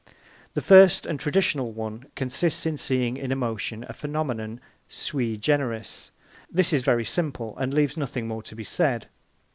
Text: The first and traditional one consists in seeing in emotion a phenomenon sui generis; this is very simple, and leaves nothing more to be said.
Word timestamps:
The 0.55 0.63
first 0.63 1.05
and 1.05 1.19
traditional 1.19 1.71
one 1.73 2.05
consists 2.15 2.65
in 2.65 2.75
seeing 2.75 3.17
in 3.17 3.31
emotion 3.31 3.85
a 3.87 3.93
phenomenon 3.93 4.59
sui 4.89 5.37
generis; 5.37 6.09
this 6.51 6.73
is 6.73 6.81
very 6.81 7.05
simple, 7.05 7.55
and 7.59 7.71
leaves 7.71 7.97
nothing 7.97 8.27
more 8.27 8.41
to 8.41 8.55
be 8.55 8.63
said. 8.63 9.05